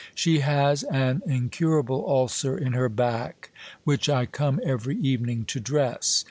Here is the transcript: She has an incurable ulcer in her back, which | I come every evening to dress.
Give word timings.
She 0.15 0.39
has 0.39 0.81
an 0.81 1.21
incurable 1.27 2.03
ulcer 2.09 2.57
in 2.57 2.73
her 2.73 2.89
back, 2.89 3.51
which 3.83 4.09
| 4.09 4.09
I 4.09 4.25
come 4.25 4.59
every 4.65 4.97
evening 4.97 5.45
to 5.49 5.59
dress. 5.59 6.19